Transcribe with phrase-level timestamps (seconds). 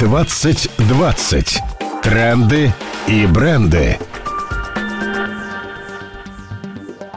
[0.00, 1.58] 2020.
[2.02, 2.72] Тренды
[3.06, 3.98] и бренды.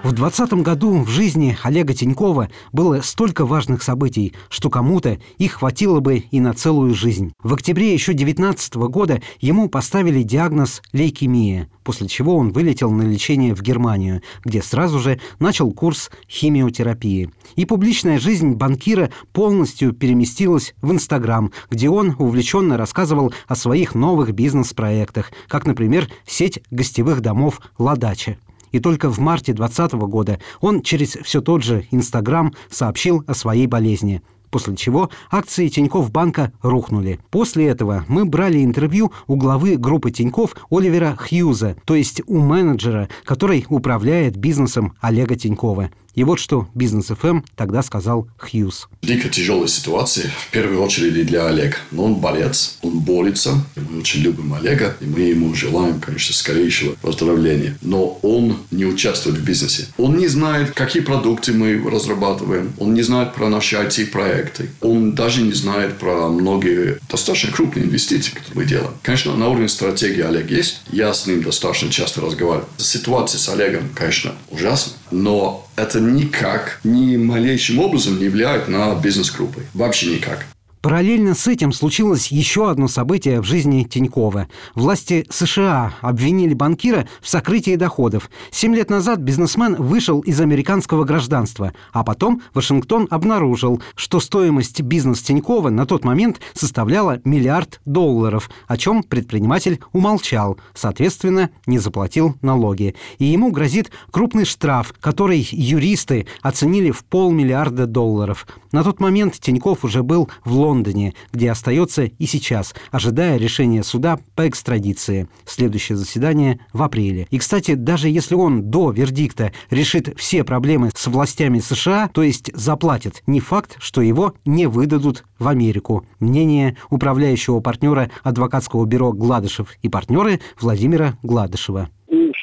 [0.03, 6.01] В 2020 году в жизни Олега Тинькова было столько важных событий, что кому-то их хватило
[6.01, 7.31] бы и на целую жизнь.
[7.41, 13.55] В октябре еще 2019 года ему поставили диагноз лейкемия, после чего он вылетел на лечение
[13.55, 17.31] в Германию, где сразу же начал курс химиотерапии.
[17.55, 24.33] И публичная жизнь банкира полностью переместилась в Инстаграм, где он увлеченно рассказывал о своих новых
[24.33, 28.37] бизнес-проектах, как, например, сеть гостевых домов «Ладача».
[28.73, 33.67] И только в марте 2020 года он через все тот же Инстаграм сообщил о своей
[33.67, 34.21] болезни
[34.53, 37.19] после чего акции Тинькофф банка рухнули.
[37.31, 43.09] После этого мы брали интервью у главы группы Тинькофф Оливера Хьюза, то есть у менеджера,
[43.23, 45.89] который управляет бизнесом Олега Тинькова.
[46.15, 48.87] И вот что Бизнес ФМ тогда сказал Хьюз.
[49.01, 51.77] Дико тяжелая ситуация, в первую очередь для Олега.
[51.91, 53.65] Но он борец, он борется.
[53.75, 57.77] Мы очень любим Олега, и мы ему желаем, конечно, скорейшего выздоровления.
[57.81, 59.87] Но он не участвует в бизнесе.
[59.97, 62.73] Он не знает, какие продукты мы разрабатываем.
[62.77, 64.69] Он не знает про наши IT-проекты.
[64.81, 68.93] Он даже не знает про многие достаточно крупные инвестиции, которые мы делаем.
[69.01, 70.81] Конечно, на уровне стратегии Олег есть.
[70.91, 72.69] Я с ним достаточно часто разговариваю.
[72.77, 74.93] Ситуация с Олегом, конечно, ужасна.
[75.13, 79.63] Но это никак, ни малейшим образом не влияет на бизнес-группы.
[79.73, 80.45] Вообще никак.
[80.83, 84.49] Параллельно с этим случилось еще одно событие в жизни Тинькова.
[84.75, 88.29] Власти США обвинили банкира в сокрытии доходов.
[88.51, 95.21] Семь лет назад бизнесмен вышел из американского гражданства, а потом Вашингтон обнаружил, что стоимость бизнес
[95.21, 102.93] Тинькова на тот момент составляла миллиард долларов, о чем предприниматель умолчал, соответственно, не заплатил налоги.
[103.19, 108.45] И ему грозит крупный штраф, который юристы оценили в полмиллиарда долларов.
[108.73, 113.83] На тот момент Тиньков уже был в Лондоне Лондоне, где остается и сейчас, ожидая решения
[113.83, 115.27] суда по экстрадиции.
[115.45, 117.27] Следующее заседание в апреле.
[117.29, 122.49] И, кстати, даже если он до вердикта решит все проблемы с властями США, то есть
[122.55, 126.07] заплатит, не факт, что его не выдадут в Америку.
[126.19, 131.89] Мнение управляющего партнера адвокатского бюро «Гладышев» и партнеры Владимира Гладышева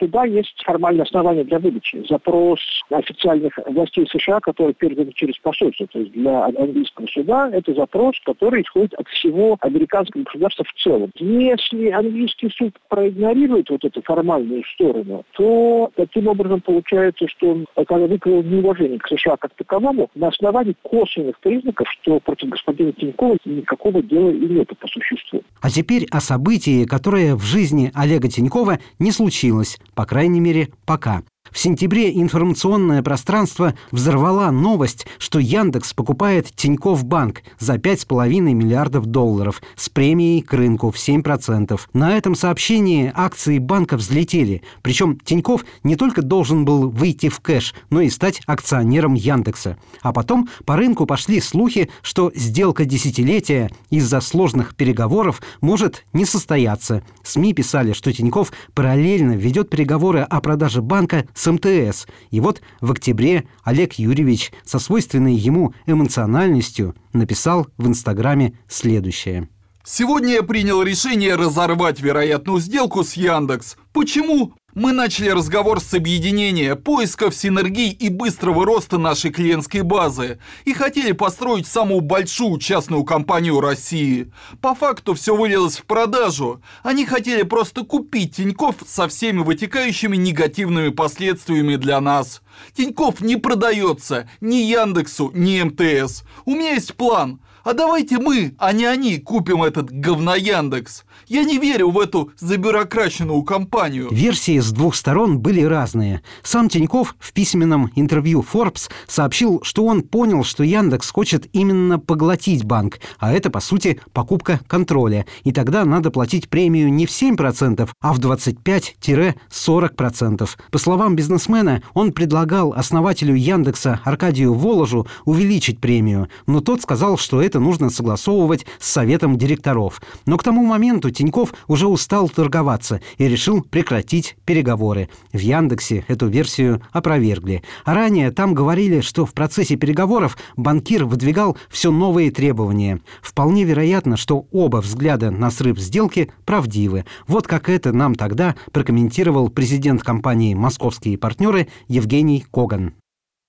[0.00, 2.04] суда есть формальное основание для выдачи.
[2.08, 2.58] Запрос
[2.90, 5.86] официальных властей США, который передан через посольство.
[5.86, 11.10] То есть для английского суда это запрос, который исходит от всего американского государства в целом.
[11.16, 18.06] Если английский суд проигнорирует вот эту формальную сторону, то таким образом получается, что он когда
[18.06, 24.02] выказал неуважение к США как таковому на основании косвенных признаков, что против господина Тинькова никакого
[24.02, 25.42] дела и нет по существу.
[25.60, 31.24] А теперь о событии, которое в жизни Олега Тинькова не случилось, по крайней мере, пока.
[31.50, 39.60] В сентябре информационное пространство взорвала новость, что Яндекс покупает Тиньков Банк за 5,5 миллиардов долларов
[39.76, 41.78] с премией к рынку в 7%.
[41.92, 44.62] На этом сообщении акции банка взлетели.
[44.82, 49.76] Причем Тиньков не только должен был выйти в кэш, но и стать акционером Яндекса.
[50.02, 57.02] А потом по рынку пошли слухи, что сделка десятилетия из-за сложных переговоров может не состояться.
[57.24, 62.06] СМИ писали, что Тиньков параллельно ведет переговоры о продаже банка с МТС.
[62.30, 69.48] И вот в октябре Олег Юрьевич со свойственной ему эмоциональностью написал в Инстаграме следующее.
[69.82, 73.76] Сегодня я принял решение разорвать вероятную сделку с Яндекс.
[73.92, 74.54] Почему?
[74.72, 81.10] Мы начали разговор с объединения, поисков синергий и быстрого роста нашей клиентской базы и хотели
[81.10, 84.30] построить самую большую частную компанию России.
[84.60, 86.62] По факту все вылилось в продажу.
[86.84, 92.40] Они хотели просто купить Тиньков со всеми вытекающими негативными последствиями для нас.
[92.72, 96.22] Тиньков не продается ни Яндексу, ни МТС.
[96.44, 101.04] У меня есть план– а давайте мы, а не они, купим этот говно Яндекс.
[101.26, 103.79] Я не верю в эту забюрокраченную компанию.
[104.10, 106.20] Версии с двух сторон были разные.
[106.42, 112.64] Сам Тиньков в письменном интервью Forbes сообщил, что он понял, что Яндекс хочет именно поглотить
[112.64, 115.24] банк, а это, по сути, покупка контроля.
[115.44, 120.48] И тогда надо платить премию не в 7%, а в 25-40%.
[120.70, 127.40] По словам бизнесмена, он предлагал основателю Яндекса Аркадию Воложу увеличить премию, но тот сказал, что
[127.40, 130.02] это нужно согласовывать с советом директоров.
[130.26, 135.08] Но к тому моменту Тиньков уже устал торговаться и решил прекратить переговоры.
[135.32, 137.62] В Яндексе эту версию опровергли.
[137.84, 143.00] А ранее там говорили, что в процессе переговоров банкир выдвигал все новые требования.
[143.22, 147.04] Вполне вероятно, что оба взгляда на срыв сделки правдивы.
[147.26, 152.94] Вот как это нам тогда прокомментировал президент компании «Московские партнеры» Евгений Коган.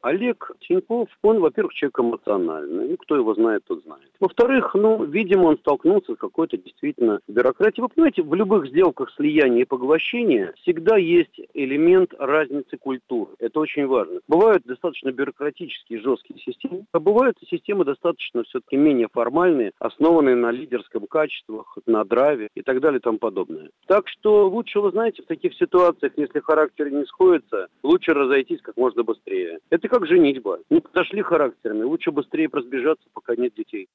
[0.02, 2.90] Олег Тиньков, он, во-первых, человек эмоциональный.
[2.90, 4.10] Ну, кто его знает, тот знает.
[4.20, 7.84] Во-вторых, ну, видимо, он столкнулся с какой-то действительно бюрократией.
[7.84, 13.30] Вы понимаете, в любых сделках слияния и поглощения всегда есть элемент разницы культур.
[13.40, 14.20] Это очень важно.
[14.28, 21.08] Бывают достаточно бюрократические, жесткие системы, а бывают системы достаточно все-таки менее формальные, основанные на лидерском
[21.08, 23.70] качествах, на драйве и так далее и тому подобное.
[23.88, 28.78] Так что лучше, вы знаете, в таких ситуациях, если характер не сходится, лучше разойтись как
[28.78, 29.60] можно быстрее.
[29.70, 30.60] Это как женитьба.
[30.70, 33.90] Не подошли характерами, лучше быстрее разбежаться, пока нет детей.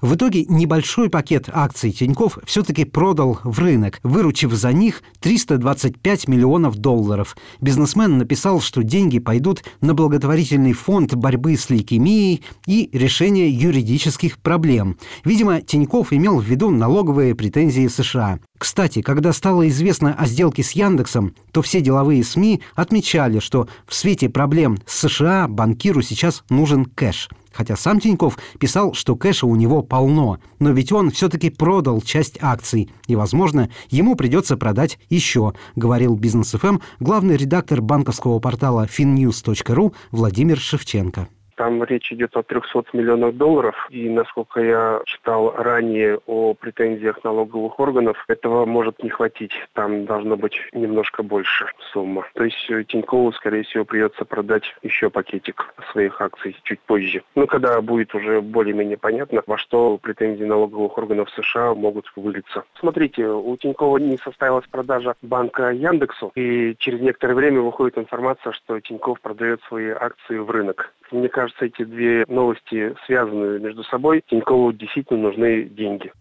[0.00, 6.76] В итоге небольшой пакет акций Тиньков все-таки продал в рынок, выручив за них 325 миллионов
[6.76, 7.36] долларов.
[7.60, 14.98] Бизнесмен написал, что деньги пойдут на благотворительный фонд борьбы с лейкемией и решение юридических проблем.
[15.24, 18.40] Видимо, Тиньков имел в виду налоговые претензии США.
[18.58, 23.94] Кстати, когда стало известно о сделке с Яндексом, то все деловые СМИ отмечали, что в
[23.94, 29.56] свете проблем с США банкиру сейчас нужен кэш– хотя сам Тиньков писал, что кэша у
[29.56, 30.38] него полно.
[30.58, 36.52] Но ведь он все-таки продал часть акций, и, возможно, ему придется продать еще, говорил Бизнес
[36.52, 41.28] ФМ главный редактор банковского портала finnews.ru Владимир Шевченко.
[41.56, 43.86] Там речь идет о 300 миллионах долларов.
[43.90, 49.52] И, насколько я читал ранее о претензиях налоговых органов, этого может не хватить.
[49.72, 52.26] Там должно быть немножко больше сумма.
[52.34, 57.22] То есть э, Тинькову, скорее всего, придется продать еще пакетик своих акций чуть позже.
[57.34, 62.64] Ну, когда будет уже более-менее понятно, во что претензии налоговых органов США могут вылиться.
[62.78, 68.80] Смотрите, у Тинькова не состоялась продажа банка Яндексу, и через некоторое время выходит информация, что
[68.80, 70.92] Тиньков продает свои акции в рынок.
[71.10, 74.22] Мне кажется, эти две новости связаны между собой.
[74.28, 76.12] Тинькову действительно нужны деньги.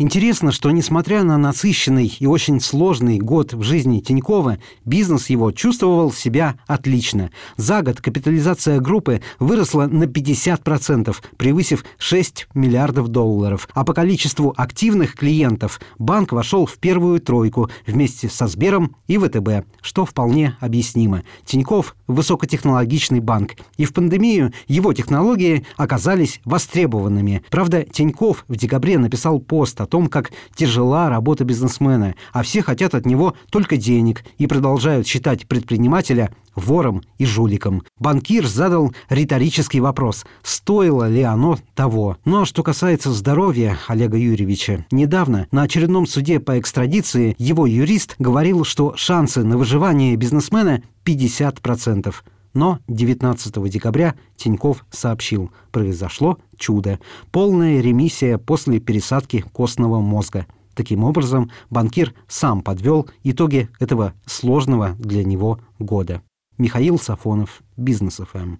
[0.00, 6.12] Интересно, что несмотря на насыщенный и очень сложный год в жизни Тинькова, бизнес его чувствовал
[6.12, 7.32] себя отлично.
[7.56, 13.68] За год капитализация группы выросла на 50%, превысив 6 миллиардов долларов.
[13.74, 19.66] А по количеству активных клиентов банк вошел в первую тройку вместе со Сбером и ВТБ,
[19.80, 21.24] что вполне объяснимо.
[21.44, 27.42] Тиньков– высокотехнологичный банк, и в пандемию его технологии оказались востребованными.
[27.50, 32.94] Правда, Тиньков в декабре написал пост о том, как тяжела работа бизнесмена, а все хотят
[32.94, 37.82] от него только денег и продолжают считать предпринимателя вором и жуликом.
[37.98, 42.16] Банкир задал риторический вопрос, стоило ли оно того.
[42.24, 48.16] Ну а что касается здоровья Олега Юрьевича, недавно на очередном суде по экстрадиции его юрист
[48.18, 52.14] говорил, что шансы на выживание бизнесмена 50%.
[52.58, 56.98] Но 19 декабря Тиньков сообщил, произошло чудо.
[57.30, 60.44] Полная ремиссия после пересадки костного мозга.
[60.74, 66.20] Таким образом, банкир сам подвел итоги этого сложного для него года.
[66.58, 68.56] Михаил Сафонов, Бизнес ФМ.